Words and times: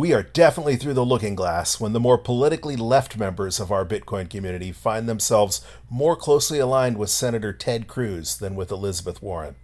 We 0.00 0.14
are 0.14 0.22
definitely 0.22 0.76
through 0.76 0.94
the 0.94 1.04
looking 1.04 1.34
glass 1.34 1.78
when 1.78 1.92
the 1.92 2.00
more 2.00 2.16
politically 2.16 2.74
left 2.74 3.18
members 3.18 3.60
of 3.60 3.70
our 3.70 3.84
Bitcoin 3.84 4.30
community 4.30 4.72
find 4.72 5.06
themselves 5.06 5.60
more 5.90 6.16
closely 6.16 6.58
aligned 6.58 6.96
with 6.96 7.10
Senator 7.10 7.52
Ted 7.52 7.86
Cruz 7.86 8.38
than 8.38 8.54
with 8.54 8.70
Elizabeth 8.70 9.20
Warren. 9.20 9.56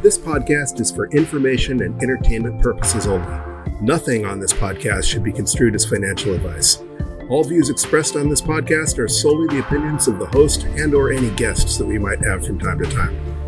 This 0.00 0.16
podcast 0.16 0.80
is 0.80 0.90
for 0.90 1.10
information 1.10 1.82
and 1.82 2.02
entertainment 2.02 2.62
purposes 2.62 3.06
only. 3.06 3.38
Nothing 3.82 4.24
on 4.24 4.40
this 4.40 4.54
podcast 4.54 5.04
should 5.04 5.22
be 5.22 5.32
construed 5.32 5.74
as 5.74 5.84
financial 5.84 6.32
advice. 6.32 6.82
All 7.28 7.44
views 7.44 7.68
expressed 7.68 8.16
on 8.16 8.30
this 8.30 8.40
podcast 8.40 8.98
are 8.98 9.06
solely 9.06 9.48
the 9.48 9.66
opinions 9.66 10.08
of 10.08 10.18
the 10.18 10.28
host 10.28 10.64
and 10.64 10.94
or 10.94 11.12
any 11.12 11.28
guests 11.32 11.76
that 11.76 11.86
we 11.86 11.98
might 11.98 12.24
have 12.24 12.46
from 12.46 12.58
time 12.58 12.78
to 12.78 12.90
time. 12.90 13.39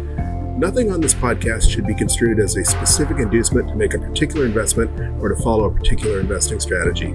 Nothing 0.56 0.92
on 0.92 1.00
this 1.00 1.14
podcast 1.14 1.70
should 1.70 1.86
be 1.86 1.94
construed 1.94 2.38
as 2.38 2.56
a 2.56 2.64
specific 2.64 3.16
inducement 3.16 3.68
to 3.70 3.74
make 3.74 3.94
a 3.94 3.98
particular 3.98 4.44
investment 4.44 4.90
or 5.22 5.30
to 5.30 5.42
follow 5.42 5.64
a 5.64 5.74
particular 5.74 6.20
investing 6.20 6.60
strategy. 6.60 7.14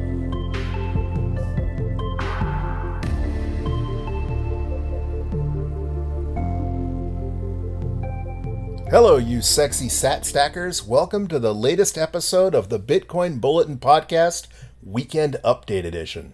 Hello, 8.89 9.17
you 9.17 9.43
sexy 9.43 9.87
sat 9.87 10.25
stackers. 10.25 10.83
Welcome 10.83 11.27
to 11.27 11.37
the 11.37 11.53
latest 11.53 11.95
episode 11.95 12.55
of 12.55 12.69
the 12.69 12.79
Bitcoin 12.79 13.39
Bulletin 13.39 13.77
Podcast, 13.77 14.47
Weekend 14.83 15.37
Update 15.45 15.85
Edition. 15.85 16.33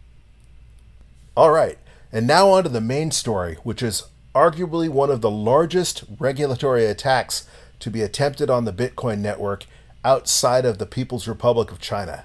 All 1.37 1.51
right, 1.51 1.79
and 2.13 2.27
now 2.27 2.51
on 2.51 2.65
to 2.65 2.69
the 2.69 2.81
main 2.81 3.11
story, 3.11 3.57
which 3.63 3.83
is 3.83 4.05
arguably 4.35 4.89
one 4.89 5.11
of 5.11 5.21
the 5.21 5.31
largest 5.31 6.05
regulatory 6.19 6.87
attacks 6.87 7.49
to 7.81 7.91
be 7.91 8.03
attempted 8.03 8.51
on 8.51 8.65
the 8.65 8.73
Bitcoin 8.73 9.19
network 9.19 9.65
outside 10.05 10.65
of 10.65 10.79
the 10.79 10.87
People's 10.87 11.27
Republic 11.27 11.73
of 11.73 11.81
China. 11.81 12.25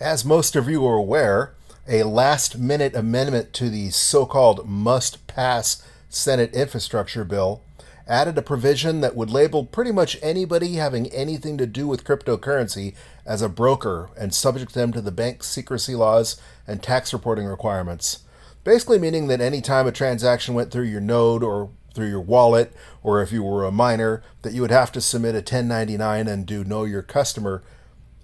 As 0.00 0.24
most 0.24 0.56
of 0.56 0.68
you 0.68 0.84
are 0.86 0.96
aware, 0.96 1.54
a 1.86 2.02
last 2.02 2.58
minute 2.58 2.96
amendment 2.96 3.52
to 3.54 3.70
the 3.70 3.90
so 3.90 4.26
called 4.26 4.68
must 4.68 5.24
pass 5.28 5.86
Senate 6.08 6.52
infrastructure 6.52 7.24
bill 7.24 7.62
added 8.08 8.36
a 8.36 8.42
provision 8.42 9.00
that 9.00 9.14
would 9.14 9.30
label 9.30 9.64
pretty 9.64 9.92
much 9.92 10.18
anybody 10.20 10.74
having 10.74 11.06
anything 11.12 11.56
to 11.58 11.66
do 11.66 11.86
with 11.86 12.04
cryptocurrency 12.04 12.94
as 13.24 13.40
a 13.40 13.48
broker 13.48 14.10
and 14.18 14.34
subject 14.34 14.74
them 14.74 14.92
to 14.92 15.00
the 15.00 15.12
bank 15.12 15.44
secrecy 15.44 15.94
laws 15.94 16.40
and 16.66 16.82
tax 16.82 17.12
reporting 17.12 17.46
requirements. 17.46 18.24
Basically, 18.64 18.98
meaning 18.98 19.28
that 19.28 19.40
any 19.40 19.60
time 19.60 19.86
a 19.86 19.92
transaction 19.92 20.54
went 20.54 20.72
through 20.72 20.84
your 20.84 21.00
node 21.00 21.44
or 21.44 21.70
through 21.94 22.08
your 22.08 22.20
wallet, 22.20 22.72
or 23.02 23.22
if 23.22 23.30
you 23.30 23.44
were 23.44 23.64
a 23.64 23.70
miner, 23.70 24.22
that 24.42 24.52
you 24.52 24.60
would 24.60 24.72
have 24.72 24.90
to 24.90 25.00
submit 25.00 25.36
a 25.36 25.38
1099 25.38 26.26
and 26.26 26.44
do 26.44 26.64
know 26.64 26.82
your 26.82 27.02
customer 27.02 27.62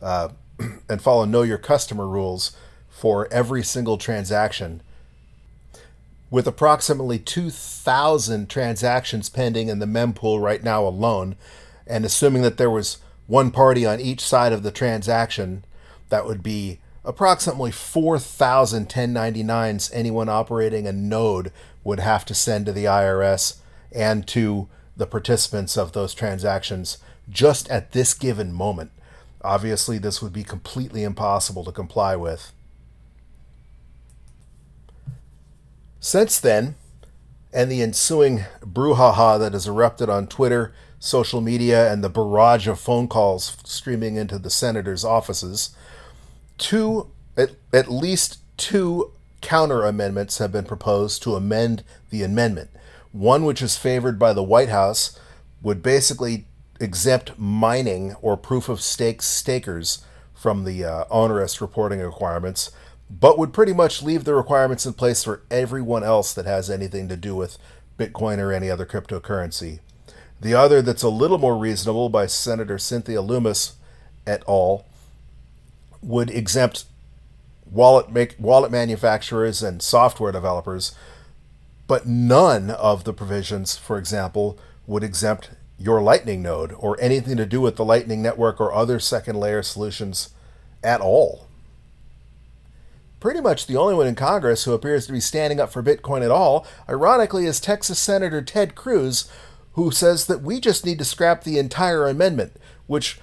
uh, 0.03 0.31
and 0.89 1.01
follow 1.01 1.25
know 1.25 1.43
your 1.43 1.59
customer 1.59 2.07
rules 2.07 2.57
for 2.89 3.33
every 3.33 3.63
single 3.63 3.99
transaction. 3.99 4.83
With 6.31 6.47
approximately 6.47 7.19
2,000 7.19 8.49
transactions 8.49 9.29
pending 9.29 9.69
in 9.69 9.79
the 9.79 9.87
mempool 9.87 10.41
right 10.41 10.63
now 10.63 10.87
alone, 10.87 11.37
and 11.87 12.05
assuming 12.05 12.43
that 12.43 12.57
there 12.57 12.71
was 12.71 12.99
one 13.27 13.51
party 13.51 13.85
on 13.85 14.01
each 14.01 14.21
side 14.21 14.53
of 14.53 14.63
the 14.63 14.71
transaction, 14.71 15.65
that 16.09 16.27
would 16.27 16.43
be 16.43 16.79
approximately 17.05 17.71
4,000 17.71 18.89
1099s 18.89 19.91
anyone 19.93 20.29
operating 20.29 20.87
a 20.87 20.93
node 20.93 21.51
would 21.83 22.01
have 22.01 22.25
to 22.27 22.35
send 22.35 22.67
to 22.67 22.73
the 22.73 22.85
IRS 22.85 23.57
and 23.93 24.27
to 24.29 24.69
the 24.97 25.07
participants 25.07 25.77
of 25.79 25.93
those 25.93 26.13
transactions 26.13 26.99
just 27.31 27.69
at 27.71 27.93
this 27.93 28.13
given 28.13 28.53
moment. 28.53 28.91
Obviously, 29.43 29.99
this 29.99 30.21
would 30.21 30.33
be 30.33 30.45
completely 30.45 31.03
impossible 31.03 31.65
to 31.65 31.73
comply 31.73 32.17
with. 32.17 32.53
Since 35.99 36.41
then, 36.41 36.77
and 37.53 37.71
the 37.71 37.83
ensuing 37.83 38.45
brouhaha 38.61 39.39
that 39.39 39.53
has 39.53 39.67
erupted 39.67 40.09
on 40.09 40.27
Twitter, 40.27 40.73
social 40.99 41.41
media, 41.41 41.93
and 41.93 42.05
the 42.05 42.09
barrage 42.09 42.69
of 42.69 42.79
phone 42.79 43.09
calls 43.09 43.57
streaming 43.65 44.17
into 44.17 44.39
the 44.39 44.51
senators' 44.51 45.05
offices, 45.05 45.75
two, 46.59 47.11
at, 47.37 47.51
at 47.73 47.91
least 47.91 48.39
two 48.57 49.13
counter 49.41 49.85
amendments 49.85 50.39
have 50.39 50.53
been 50.53 50.65
proposed 50.65 51.23
to 51.23 51.35
amend 51.35 51.83
the 52.11 52.23
amendment. 52.23 52.71
One, 53.13 53.45
which 53.45 53.63
is 53.63 53.77
favored 53.77 54.19
by 54.19 54.33
the 54.33 54.43
White 54.43 54.69
House, 54.69 55.19
would 55.63 55.83
basically 55.83 56.47
exempt 56.81 57.39
mining 57.39 58.15
or 58.23 58.37
proof 58.37 58.69
of 58.69 58.81
stake 58.81 59.23
stakers 59.23 60.05
from 60.35 60.65
the 60.65 60.85
uh, 60.85 61.05
onerous 61.11 61.61
reporting 61.61 62.01
requirements, 62.01 62.71
but 63.11 63.39
would 63.39 63.53
pretty 63.53 63.75
much 63.75 64.03
leave 64.03 64.25
the 64.25 64.35
requirements 64.35 64.87
in 64.87 64.95
place 64.95 65.23
for 65.23 65.43
everyone 65.51 66.03
else 66.03 66.33
that 66.33 66.47
has 66.47 66.71
anything 66.71 67.09
to 67.09 67.17
do 67.17 67.35
with 67.35 67.59
Bitcoin 67.99 68.39
or 68.39 68.53
any 68.53 68.71
other 68.71 68.87
cryptocurrency. 68.87 69.81
The 70.41 70.55
other, 70.55 70.81
that's 70.81 71.03
a 71.03 71.11
little 71.11 71.37
more 71.37 71.59
reasonable, 71.59 72.09
by 72.09 72.27
Senator 72.27 72.79
Cynthia 72.79 73.21
Lummis 73.21 73.75
et 74.27 74.43
al., 74.49 74.87
would 76.01 76.31
exempt 76.31 76.85
wallet 77.71 78.11
make, 78.11 78.37
wallet 78.39 78.73
manufacturers 78.73 79.63
and 79.63 79.83
software 79.83 80.33
developers, 80.33 80.93
but 81.87 82.07
none 82.07 82.71
of 82.71 83.05
the 83.05 83.13
provisions, 83.13 83.77
for 83.77 83.99
example, 83.99 84.59
would 84.87 85.05
exempt 85.05 85.51
your 85.81 86.03
Lightning 86.03 86.43
node 86.43 86.73
or 86.79 87.01
anything 87.01 87.39
to 87.39 87.47
do 87.47 87.61
with 87.61 87.77
the 87.77 87.85
Lightning 87.85 88.21
Network 88.21 88.61
or 88.61 88.73
other 88.73 89.01
second 89.01 89.41
layer 89.41 89.63
solutions 89.63 90.29
at 90.85 91.01
all. 91.01 91.47
Pretty 93.19 93.41
much 93.41 93.67
the 93.67 93.77
only 93.77 93.95
one 93.95 94.07
in 94.07 94.15
Congress 94.15 94.65
who 94.65 94.75
appears 94.75 95.07
to 95.07 95.13
be 95.13 95.21
standing 95.21 95.59
up 95.59 95.73
for 95.73 95.83
Bitcoin 95.83 96.23
at 96.23 96.31
all, 96.31 96.67
ironically, 96.89 97.47
is 97.47 97.61
Texas 97.61 97.99
Senator 97.99 98.43
Ted 98.43 98.75
Cruz, 98.75 99.31
who 99.73 99.91
says 99.91 100.27
that 100.27 100.43
we 100.43 100.61
just 100.61 100.85
need 100.85 100.99
to 100.99 101.05
scrap 101.05 101.45
the 101.45 101.59
entire 101.59 102.07
amendment, 102.07 102.53
which 102.87 103.19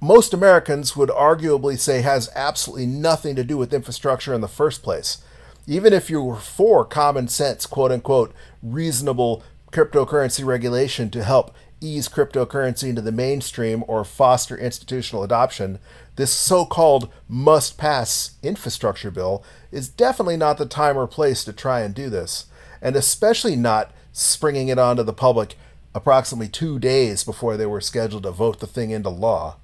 most 0.00 0.32
Americans 0.32 0.96
would 0.96 1.08
arguably 1.08 1.76
say 1.76 2.02
has 2.02 2.30
absolutely 2.36 2.86
nothing 2.86 3.34
to 3.34 3.42
do 3.42 3.56
with 3.56 3.74
infrastructure 3.74 4.32
in 4.32 4.40
the 4.40 4.48
first 4.48 4.82
place. 4.82 5.18
Even 5.66 5.92
if 5.92 6.08
you 6.08 6.22
were 6.22 6.36
for 6.36 6.84
common 6.84 7.26
sense, 7.26 7.66
quote 7.66 7.90
unquote, 7.90 8.32
reasonable 8.62 9.42
cryptocurrency 9.72 10.44
regulation 10.44 11.10
to 11.10 11.22
help 11.22 11.54
ease 11.80 12.08
cryptocurrency 12.08 12.88
into 12.88 13.02
the 13.02 13.12
mainstream 13.12 13.84
or 13.86 14.04
foster 14.04 14.56
institutional 14.56 15.22
adoption, 15.22 15.78
this 16.16 16.32
so 16.32 16.64
called 16.64 17.08
must 17.28 17.78
pass 17.78 18.32
infrastructure 18.42 19.10
bill 19.10 19.44
is 19.70 19.88
definitely 19.88 20.36
not 20.36 20.58
the 20.58 20.66
time 20.66 20.96
or 20.96 21.06
place 21.06 21.44
to 21.44 21.52
try 21.52 21.80
and 21.80 21.94
do 21.94 22.10
this, 22.10 22.46
and 22.82 22.96
especially 22.96 23.54
not 23.54 23.92
springing 24.12 24.68
it 24.68 24.78
onto 24.78 25.02
the 25.02 25.12
public 25.12 25.56
approximately 25.94 26.48
two 26.48 26.78
days 26.78 27.24
before 27.24 27.56
they 27.56 27.66
were 27.66 27.80
scheduled 27.80 28.24
to 28.24 28.30
vote 28.30 28.60
the 28.60 28.66
thing 28.66 28.90
into 28.90 29.08
law. 29.08 29.56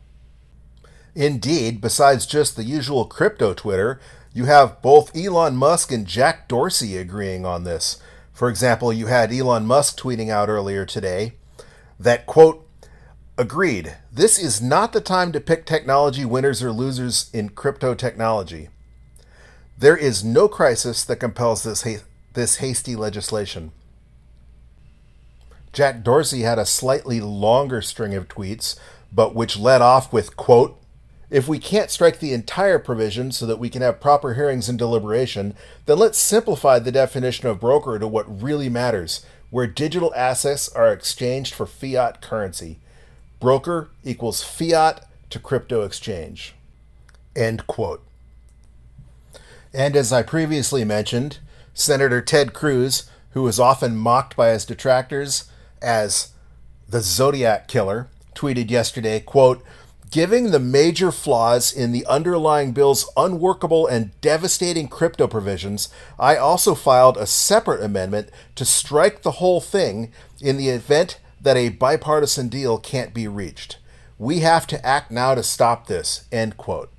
Indeed, 1.15 1.81
besides 1.81 2.27
just 2.27 2.57
the 2.57 2.65
usual 2.65 3.05
crypto 3.05 3.55
Twitter, 3.55 4.01
you 4.33 4.47
have 4.47 4.83
both 4.83 5.17
Elon 5.17 5.57
Musk 5.57 5.93
and 5.93 6.07
Jack 6.07 6.49
Dorsey 6.49 6.97
agreeing 6.97 7.47
on 7.47 7.65
this. 7.65 8.01
For 8.35 8.49
example, 8.49 8.93
you 8.93 9.07
had 9.07 9.33
Elon 9.33 9.65
Musk 9.65 9.97
tweeting 9.99 10.29
out 10.29 10.49
earlier 10.49 10.85
today 10.85 11.35
that, 12.01 12.27
quote, 12.27 12.69
agreed, 13.39 13.97
this 14.13 14.39
is 14.39 14.61
not 14.61 14.93
the 14.93 15.01
time 15.01 15.31
to 15.33 15.41
pick 15.41 15.65
technology 15.65 16.25
winners 16.25 16.61
or 16.61 16.73
losers 16.73 17.31
in 17.33 17.51
crypto 17.51 17.95
technology. 17.95 18.69
There 19.79 19.97
is 19.97 20.25
no 20.25 20.49
crisis 20.49 21.05
that 21.05 21.17
compels 21.17 21.63
this, 21.63 21.83
ha- 21.83 22.05
this 22.33 22.57
hasty 22.57 22.97
legislation. 22.97 23.71
Jack 25.73 26.03
Dorsey 26.03 26.43
had 26.43 26.59
a 26.59 26.67
slightly 26.67 27.21
longer 27.21 27.83
string 27.83 28.15
of 28.15 28.29
tweets, 28.29 28.77
but 29.13 29.35
which 29.35 29.57
led 29.57 29.81
off 29.81 30.13
with, 30.13 30.37
quote, 30.37 30.77
if 31.35 31.49
we 31.49 31.59
can't 31.59 31.91
strike 31.91 32.21
the 32.21 32.33
entire 32.33 32.79
provision 32.79 33.33
so 33.33 33.45
that 33.45 33.59
we 33.59 33.69
can 33.69 33.83
have 33.83 34.01
proper 34.01 34.35
hearings 34.35 34.69
and 34.69 34.79
deliberation, 34.79 35.53
then 35.85 35.99
let's 35.99 36.17
simplify 36.17 36.79
the 36.79 36.93
definition 36.93 37.49
of 37.49 37.59
broker 37.59 37.99
to 37.99 38.07
what 38.07 38.41
really 38.41 38.69
matters, 38.69 39.27
where 39.51 39.67
digital 39.67 40.15
assets 40.15 40.69
are 40.69 40.93
exchanged 40.93 41.53
for 41.53 41.67
fiat 41.67 42.21
currency. 42.21 42.79
Broker 43.41 43.89
equals 44.05 44.45
fiat 44.45 45.09
to 45.31 45.41
crypto 45.41 45.83
exchange. 45.83 46.55
End 47.35 47.67
quote. 47.67 48.05
And 49.73 49.97
as 49.97 50.13
I 50.13 50.23
previously 50.23 50.85
mentioned, 50.85 51.39
Senator 51.75 52.23
Ted 52.23 52.53
Cruz, 52.53 53.11
who 53.31 53.45
is 53.49 53.59
often 53.59 53.97
mocked 53.97 54.37
by 54.37 54.51
his 54.51 54.65
detractors 54.65 55.51
as 55.83 56.29
the 56.89 57.01
Zodiac 57.01 57.67
Killer, 57.67 58.07
tweeted 58.37 58.71
yesterday, 58.71 59.19
quote, 59.19 59.65
Giving 60.11 60.51
the 60.51 60.61
major 60.61 61.11
flaws 61.11 61.73
in 61.73 61.93
the 61.93 62.07
underlying 62.07 62.73
bill's 62.73 63.11
unworkable 63.17 63.87
and 63.87 64.19
devastating 64.21 64.87
crypto 64.87 65.27
provisions, 65.27 65.89
I 66.19 66.37
also 66.37 66.75
filed 66.75 67.17
a 67.17 67.27
separate 67.27 67.83
amendment 67.83 68.31
to 68.55 68.65
strike 68.65 69.23
the 69.23 69.33
whole 69.33 69.61
thing 69.61 70.13
in 70.41 70.57
the 70.57 70.69
event 70.69 71.19
that 71.41 71.57
a 71.57 71.71
bipartisan 71.71 72.49
deal 72.49 72.79
can't 72.79 73.13
be 73.13 73.27
reached. 73.27 73.79
We 74.19 74.41
have 74.41 74.67
to 74.69 74.87
act 74.87 75.11
now 75.11 75.35
to 75.35 75.43
stop 75.43 75.87
this. 75.87 76.27
End 76.31 76.57
quote. 76.57 76.91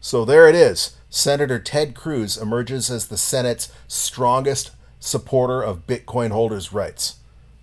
So 0.00 0.24
there 0.24 0.48
it 0.48 0.56
is. 0.56 0.96
Senator 1.08 1.60
Ted 1.60 1.94
Cruz 1.94 2.36
emerges 2.36 2.90
as 2.90 3.06
the 3.06 3.16
Senate's 3.16 3.72
strongest 3.86 4.72
supporter 4.98 5.62
of 5.62 5.86
Bitcoin 5.86 6.30
holders' 6.30 6.72
rights. 6.72 7.16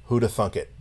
Who'da 0.06 0.30
thunk 0.30 0.56
it? 0.56 0.72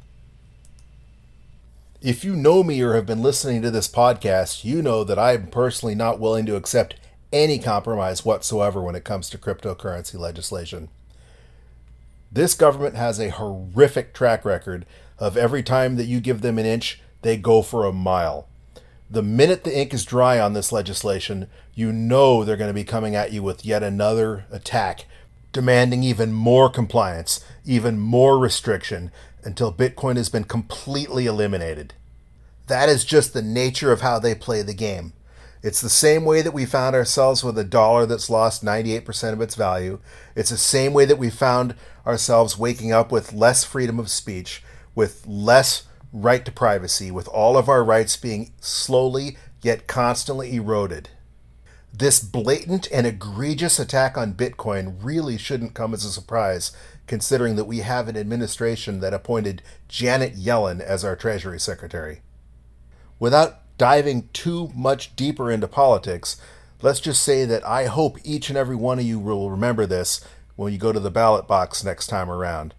If 2.00 2.24
you 2.24 2.36
know 2.36 2.62
me 2.62 2.80
or 2.80 2.94
have 2.94 3.06
been 3.06 3.22
listening 3.22 3.60
to 3.62 3.72
this 3.72 3.88
podcast, 3.88 4.62
you 4.62 4.82
know 4.82 5.02
that 5.02 5.18
I 5.18 5.32
am 5.32 5.48
personally 5.48 5.96
not 5.96 6.20
willing 6.20 6.46
to 6.46 6.54
accept 6.54 6.94
any 7.32 7.58
compromise 7.58 8.24
whatsoever 8.24 8.80
when 8.80 8.94
it 8.94 9.02
comes 9.02 9.28
to 9.30 9.38
cryptocurrency 9.38 10.16
legislation. 10.16 10.90
This 12.30 12.54
government 12.54 12.94
has 12.94 13.18
a 13.18 13.30
horrific 13.30 14.14
track 14.14 14.44
record 14.44 14.86
of 15.18 15.36
every 15.36 15.64
time 15.64 15.96
that 15.96 16.04
you 16.04 16.20
give 16.20 16.40
them 16.40 16.56
an 16.56 16.66
inch, 16.66 17.00
they 17.22 17.36
go 17.36 17.62
for 17.62 17.84
a 17.84 17.92
mile. 17.92 18.46
The 19.10 19.22
minute 19.22 19.64
the 19.64 19.76
ink 19.76 19.92
is 19.92 20.04
dry 20.04 20.38
on 20.38 20.52
this 20.52 20.70
legislation, 20.70 21.48
you 21.74 21.90
know 21.90 22.44
they're 22.44 22.56
going 22.56 22.70
to 22.70 22.74
be 22.74 22.84
coming 22.84 23.16
at 23.16 23.32
you 23.32 23.42
with 23.42 23.66
yet 23.66 23.82
another 23.82 24.44
attack, 24.52 25.06
demanding 25.52 26.02
even 26.02 26.32
more 26.32 26.68
compliance, 26.68 27.44
even 27.64 27.98
more 27.98 28.38
restriction, 28.38 29.10
until 29.44 29.72
Bitcoin 29.72 30.16
has 30.16 30.28
been 30.28 30.44
completely 30.44 31.26
eliminated. 31.26 31.94
That 32.66 32.88
is 32.88 33.04
just 33.04 33.32
the 33.32 33.42
nature 33.42 33.92
of 33.92 34.02
how 34.02 34.18
they 34.18 34.34
play 34.34 34.62
the 34.62 34.74
game. 34.74 35.14
It's 35.62 35.80
the 35.80 35.88
same 35.88 36.24
way 36.24 36.42
that 36.42 36.52
we 36.52 36.66
found 36.66 36.94
ourselves 36.94 37.42
with 37.42 37.58
a 37.58 37.64
dollar 37.64 38.06
that's 38.06 38.30
lost 38.30 38.64
98% 38.64 39.32
of 39.32 39.40
its 39.40 39.56
value. 39.56 39.98
It's 40.36 40.50
the 40.50 40.56
same 40.56 40.92
way 40.92 41.04
that 41.06 41.18
we 41.18 41.30
found 41.30 41.74
ourselves 42.06 42.58
waking 42.58 42.92
up 42.92 43.10
with 43.10 43.32
less 43.32 43.64
freedom 43.64 43.98
of 43.98 44.10
speech, 44.10 44.62
with 44.94 45.26
less 45.26 45.84
right 46.12 46.44
to 46.44 46.52
privacy, 46.52 47.10
with 47.10 47.26
all 47.28 47.56
of 47.56 47.68
our 47.68 47.82
rights 47.82 48.16
being 48.16 48.52
slowly 48.60 49.36
yet 49.60 49.86
constantly 49.86 50.54
eroded. 50.54 51.08
This 51.98 52.20
blatant 52.20 52.86
and 52.92 53.08
egregious 53.08 53.80
attack 53.80 54.16
on 54.16 54.34
Bitcoin 54.34 54.98
really 55.02 55.36
shouldn't 55.36 55.74
come 55.74 55.92
as 55.92 56.04
a 56.04 56.12
surprise, 56.12 56.70
considering 57.08 57.56
that 57.56 57.64
we 57.64 57.78
have 57.78 58.06
an 58.06 58.16
administration 58.16 59.00
that 59.00 59.12
appointed 59.12 59.62
Janet 59.88 60.36
Yellen 60.36 60.80
as 60.80 61.04
our 61.04 61.16
Treasury 61.16 61.58
Secretary. 61.58 62.20
Without 63.18 63.62
diving 63.78 64.28
too 64.32 64.70
much 64.76 65.16
deeper 65.16 65.50
into 65.50 65.66
politics, 65.66 66.40
let's 66.82 67.00
just 67.00 67.20
say 67.20 67.44
that 67.44 67.66
I 67.66 67.86
hope 67.86 68.18
each 68.22 68.48
and 68.48 68.56
every 68.56 68.76
one 68.76 69.00
of 69.00 69.04
you 69.04 69.18
will 69.18 69.50
remember 69.50 69.84
this 69.84 70.24
when 70.54 70.72
you 70.72 70.78
go 70.78 70.92
to 70.92 71.00
the 71.00 71.10
ballot 71.10 71.48
box 71.48 71.82
next 71.82 72.06
time 72.06 72.30
around. 72.30 72.74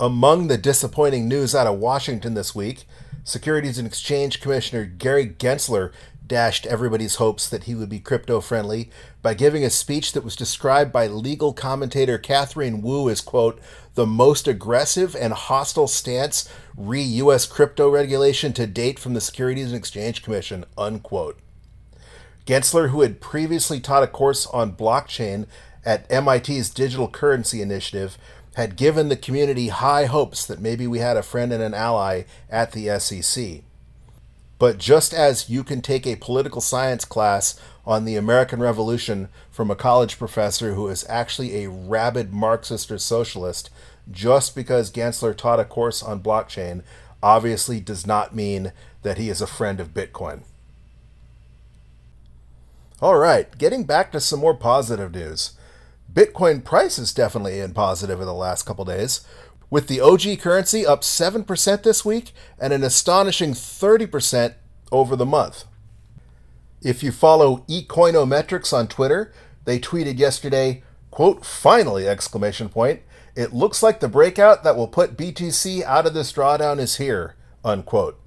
Among 0.00 0.48
the 0.48 0.58
disappointing 0.58 1.28
news 1.28 1.54
out 1.54 1.68
of 1.68 1.78
Washington 1.78 2.34
this 2.34 2.56
week, 2.56 2.86
Securities 3.26 3.76
and 3.76 3.88
Exchange 3.88 4.40
Commissioner 4.40 4.84
Gary 4.84 5.26
Gensler 5.26 5.90
dashed 6.24 6.64
everybody's 6.64 7.16
hopes 7.16 7.48
that 7.48 7.64
he 7.64 7.74
would 7.74 7.88
be 7.88 7.98
crypto 7.98 8.40
friendly 8.40 8.88
by 9.20 9.34
giving 9.34 9.64
a 9.64 9.70
speech 9.70 10.12
that 10.12 10.22
was 10.22 10.36
described 10.36 10.92
by 10.92 11.08
legal 11.08 11.52
commentator 11.52 12.18
Catherine 12.18 12.82
Wu 12.82 13.10
as, 13.10 13.20
quote, 13.20 13.60
the 13.94 14.06
most 14.06 14.46
aggressive 14.46 15.16
and 15.16 15.32
hostile 15.32 15.88
stance 15.88 16.48
re 16.76 17.02
US 17.02 17.46
crypto 17.46 17.90
regulation 17.90 18.52
to 18.52 18.64
date 18.64 18.96
from 18.96 19.14
the 19.14 19.20
Securities 19.20 19.72
and 19.72 19.76
Exchange 19.76 20.22
Commission, 20.22 20.64
unquote. 20.78 21.36
Gensler, 22.46 22.90
who 22.90 23.00
had 23.00 23.20
previously 23.20 23.80
taught 23.80 24.04
a 24.04 24.08
course 24.08 24.46
on 24.46 24.76
blockchain 24.76 25.46
at 25.84 26.08
MIT's 26.08 26.70
Digital 26.70 27.08
Currency 27.08 27.60
Initiative, 27.60 28.18
had 28.56 28.76
given 28.76 29.10
the 29.10 29.16
community 29.16 29.68
high 29.68 30.06
hopes 30.06 30.46
that 30.46 30.60
maybe 30.60 30.86
we 30.86 30.98
had 30.98 31.18
a 31.18 31.22
friend 31.22 31.52
and 31.52 31.62
an 31.62 31.74
ally 31.74 32.22
at 32.48 32.72
the 32.72 32.98
SEC. 32.98 33.60
But 34.58 34.78
just 34.78 35.12
as 35.12 35.50
you 35.50 35.62
can 35.62 35.82
take 35.82 36.06
a 36.06 36.16
political 36.16 36.62
science 36.62 37.04
class 37.04 37.60
on 37.84 38.06
the 38.06 38.16
American 38.16 38.60
Revolution 38.60 39.28
from 39.50 39.70
a 39.70 39.76
college 39.76 40.18
professor 40.18 40.72
who 40.72 40.88
is 40.88 41.04
actually 41.06 41.62
a 41.64 41.68
rabid 41.68 42.32
Marxist 42.32 42.90
or 42.90 42.96
socialist, 42.96 43.68
just 44.10 44.54
because 44.54 44.90
Gensler 44.90 45.36
taught 45.36 45.60
a 45.60 45.64
course 45.66 46.02
on 46.02 46.22
blockchain 46.22 46.82
obviously 47.22 47.78
does 47.78 48.06
not 48.06 48.34
mean 48.34 48.72
that 49.02 49.18
he 49.18 49.28
is 49.28 49.42
a 49.42 49.46
friend 49.46 49.80
of 49.80 49.92
Bitcoin. 49.92 50.40
All 53.02 53.18
right, 53.18 53.58
getting 53.58 53.84
back 53.84 54.12
to 54.12 54.20
some 54.20 54.40
more 54.40 54.54
positive 54.54 55.12
news. 55.12 55.55
Bitcoin 56.16 56.64
price 56.64 56.98
is 56.98 57.12
definitely 57.12 57.60
in 57.60 57.74
positive 57.74 58.20
in 58.20 58.26
the 58.26 58.32
last 58.32 58.62
couple 58.62 58.86
days 58.86 59.20
with 59.68 59.86
the 59.86 60.00
OG 60.00 60.40
currency 60.40 60.86
up 60.86 61.02
7% 61.02 61.82
this 61.82 62.06
week 62.06 62.32
and 62.58 62.72
an 62.72 62.82
astonishing 62.82 63.50
30% 63.50 64.54
over 64.90 65.14
the 65.14 65.26
month. 65.26 65.64
If 66.80 67.02
you 67.02 67.12
follow 67.12 67.66
Ecoinometrics 67.68 68.72
on 68.72 68.88
Twitter, 68.88 69.30
they 69.66 69.78
tweeted 69.78 70.18
yesterday, 70.18 70.82
quote, 71.10 71.44
finally, 71.44 72.08
exclamation 72.08 72.70
point, 72.70 73.02
it 73.34 73.52
looks 73.52 73.82
like 73.82 74.00
the 74.00 74.08
breakout 74.08 74.64
that 74.64 74.76
will 74.76 74.88
put 74.88 75.18
BTC 75.18 75.82
out 75.82 76.06
of 76.06 76.14
this 76.14 76.32
drawdown 76.32 76.78
is 76.78 76.96
here, 76.96 77.34
unquote. 77.62 78.18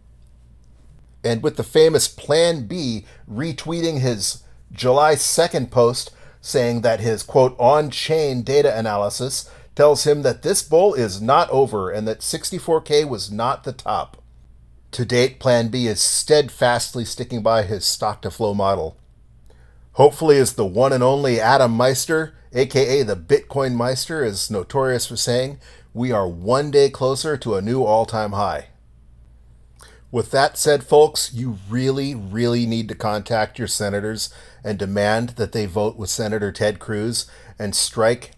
And 1.23 1.41
with 1.41 1.57
the 1.57 1.63
famous 1.63 2.07
Plan 2.07 2.67
B 2.67 3.05
retweeting 3.27 3.99
his 3.99 4.43
July 4.71 5.15
2nd 5.15 5.71
post 5.71 6.11
saying 6.41 6.81
that 6.81 6.99
his 6.99 7.23
quote 7.23 7.55
on 7.59 7.89
chain 7.89 8.41
data 8.41 8.77
analysis 8.77 9.49
tells 9.75 10.05
him 10.05 10.23
that 10.23 10.41
this 10.41 10.61
bull 10.61 10.93
is 10.93 11.21
not 11.21 11.49
over 11.49 11.89
and 11.89 12.07
that 12.07 12.19
64K 12.19 13.07
was 13.07 13.31
not 13.31 13.63
the 13.63 13.73
top. 13.73 14.21
To 14.91 15.05
date, 15.05 15.39
Plan 15.39 15.69
B 15.69 15.87
is 15.87 16.01
steadfastly 16.01 17.05
sticking 17.05 17.43
by 17.43 17.63
his 17.63 17.85
stock 17.85 18.21
to 18.23 18.31
flow 18.31 18.53
model. 18.53 18.97
Hopefully, 19.93 20.37
as 20.37 20.53
the 20.53 20.65
one 20.65 20.93
and 20.93 21.03
only 21.03 21.39
Adam 21.39 21.75
Meister, 21.75 22.33
aka 22.53 23.03
the 23.03 23.15
Bitcoin 23.15 23.75
Meister, 23.75 24.23
is 24.23 24.49
notorious 24.49 25.05
for 25.05 25.15
saying, 25.15 25.59
we 25.93 26.11
are 26.11 26.27
one 26.27 26.71
day 26.71 26.89
closer 26.89 27.37
to 27.37 27.55
a 27.55 27.61
new 27.61 27.83
all 27.83 28.05
time 28.05 28.31
high. 28.31 28.67
With 30.11 30.31
that 30.31 30.57
said, 30.57 30.83
folks, 30.83 31.33
you 31.33 31.59
really, 31.69 32.15
really 32.15 32.65
need 32.65 32.87
to 32.89 32.95
contact 32.95 33.59
your 33.59 33.67
senators 33.67 34.33
and 34.63 34.79
demand 34.79 35.29
that 35.29 35.51
they 35.51 35.67
vote 35.67 35.97
with 35.97 36.09
Senator 36.09 36.51
Ted 36.51 36.79
Cruz 36.79 37.29
and 37.59 37.75
strike 37.75 38.31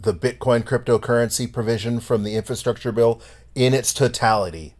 the 0.00 0.14
Bitcoin 0.14 0.62
cryptocurrency 0.62 1.52
provision 1.52 2.00
from 2.00 2.22
the 2.22 2.34
infrastructure 2.34 2.92
bill 2.92 3.20
in 3.54 3.74
its 3.74 3.92
totality. 3.92 4.74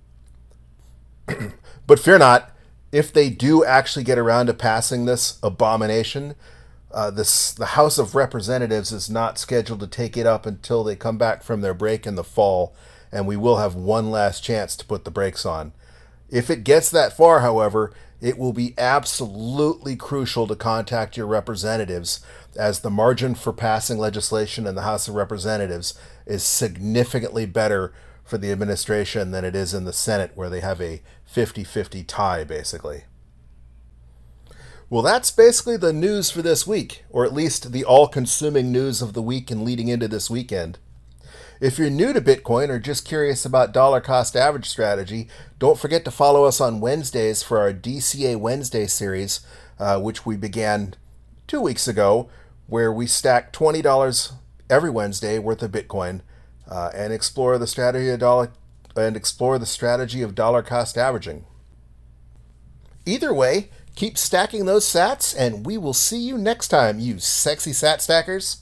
but 1.87 1.99
fear 1.99 2.19
not, 2.19 2.53
if 2.93 3.13
they 3.13 3.29
do 3.29 3.63
actually 3.65 4.05
get 4.05 4.19
around 4.19 4.47
to 4.47 4.55
passing 4.55 5.05
this 5.05 5.39
abomination, 5.43 6.35
uh, 6.91 7.11
this 7.11 7.53
the 7.53 7.67
House 7.67 7.99
of 7.99 8.15
Representatives 8.15 8.93
is 8.93 9.11
not 9.11 9.39
scheduled 9.39 9.81
to 9.81 9.87
take 9.87 10.17
it 10.17 10.27
up 10.27 10.47
until 10.47 10.83
they 10.83 10.97
come 10.97 11.19
back 11.19 11.43
from 11.43 11.61
their 11.61 11.75
break 11.75 12.07
in 12.07 12.15
the 12.15 12.25
fall, 12.25 12.75
and 13.13 13.27
we 13.27 13.37
will 13.37 13.59
have 13.59 13.75
one 13.75 14.11
last 14.11 14.43
chance 14.43 14.75
to 14.77 14.87
put 14.87 15.05
the 15.05 15.11
brakes 15.11 15.45
on. 15.45 15.73
If 16.31 16.51
it 16.51 16.65
gets 16.65 16.91
that 16.91 17.17
far, 17.17 17.41
however, 17.41 17.93
it 18.21 18.37
will 18.37 18.53
be 18.53 18.75
absolutely 18.77 19.97
crucial 19.97 20.47
to 20.49 20.57
contact 20.57 21.17
your 21.17 21.27
representatives 21.27 22.21
as 22.57 22.81
the 22.81 22.91
margin 22.91 23.35
for 23.35 23.53
passing 23.53 23.99
legislation 23.99 24.67
in 24.67 24.75
the 24.75 24.83
House 24.83 25.09
of 25.09 25.15
Representatives 25.15 25.99
is 26.27 26.43
significantly 26.43 27.47
better 27.47 27.93
for 28.25 28.37
the 28.37 28.51
administration 28.51 29.31
than 29.31 29.45
it 29.45 29.55
is 29.55 29.73
in 29.73 29.85
the 29.85 29.93
Senate, 29.93 30.33
where 30.35 30.51
they 30.51 30.61
have 30.61 30.81
a 30.81 31.01
50 31.25 31.65
50 31.65 32.05
tie, 32.05 32.45
basically. 32.45 33.05
Well, 34.91 35.03
that's 35.03 35.31
basically 35.31 35.77
the 35.77 35.93
news 35.93 36.31
for 36.31 36.43
this 36.43 36.67
week, 36.67 37.05
or 37.11 37.25
at 37.25 37.33
least 37.33 37.73
the 37.73 37.85
all 37.85 38.09
consuming 38.09 38.73
news 38.73 39.01
of 39.01 39.13
the 39.13 39.23
week 39.23 39.51
and 39.51 39.63
leading 39.63 39.89
into 39.89 40.09
this 40.09 40.29
weekend. 40.29 40.79
If 41.61 41.79
you're 41.79 41.91
new 41.91 42.13
to 42.13 42.21
Bitcoin 42.21 42.69
or 42.69 42.79
just 42.79 43.05
curious 43.05 43.45
about 43.45 43.73
dollar 43.73 44.01
cost 44.01 44.37
average 44.37 44.69
strategy, 44.69 45.29
don't 45.59 45.79
forget 45.79 46.05
to 46.05 46.11
follow 46.11 46.45
us 46.45 46.61
on 46.61 46.81
Wednesdays 46.81 47.43
for 47.43 47.59
our 47.59 47.73
DCA 47.73 48.37
Wednesday 48.37 48.87
series, 48.87 49.41
uh, 49.79 50.01
which 50.01 50.25
we 50.25 50.37
began 50.37 50.95
two 51.47 51.61
weeks 51.61 51.89
ago, 51.89 52.29
where 52.67 52.93
we 52.93 53.07
stack 53.07 53.53
$20 53.53 54.33
every 54.71 54.91
Wednesday 54.91 55.39
worth 55.39 55.63
of 55.63 55.73
Bitcoin 55.73 56.21
uh, 56.71 56.91
and 56.95 57.13
explore 57.13 57.59
the 57.59 57.67
strategy 57.67 58.11
of 58.11 58.21
dollar 58.21 58.53
and 58.97 59.17
explore 59.17 59.59
the 59.59 59.67
strategy 59.67 60.23
of 60.23 60.35
dollar 60.35 60.63
cost 60.63 60.97
averaging. 60.97 61.45
Either 63.07 63.33
way, 63.33 63.71
Keep 63.99 64.17
stacking 64.17 64.65
those 64.65 64.85
sats, 64.85 65.35
and 65.37 65.67
we 65.67 65.77
will 65.77 65.93
see 65.93 66.19
you 66.19 66.39
next 66.39 66.69
time, 66.69 67.01
you 67.01 67.19
sexy 67.19 67.73
sat 67.73 68.01
stackers. 68.01 68.59